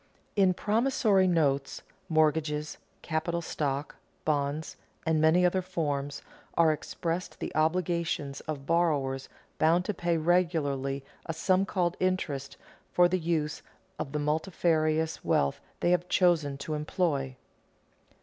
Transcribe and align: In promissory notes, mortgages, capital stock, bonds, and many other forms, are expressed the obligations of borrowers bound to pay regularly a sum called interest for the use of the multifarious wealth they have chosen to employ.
In 0.35 0.55
promissory 0.55 1.27
notes, 1.27 1.83
mortgages, 2.09 2.79
capital 3.03 3.43
stock, 3.43 3.97
bonds, 4.25 4.75
and 5.05 5.21
many 5.21 5.45
other 5.45 5.61
forms, 5.61 6.23
are 6.57 6.71
expressed 6.71 7.39
the 7.39 7.53
obligations 7.55 8.39
of 8.47 8.65
borrowers 8.65 9.29
bound 9.59 9.85
to 9.85 9.93
pay 9.93 10.17
regularly 10.17 11.05
a 11.27 11.33
sum 11.33 11.67
called 11.67 11.97
interest 11.99 12.57
for 12.91 13.07
the 13.07 13.19
use 13.19 13.61
of 13.99 14.11
the 14.11 14.17
multifarious 14.17 15.23
wealth 15.23 15.61
they 15.81 15.91
have 15.91 16.09
chosen 16.09 16.57
to 16.57 16.73
employ. 16.73 17.35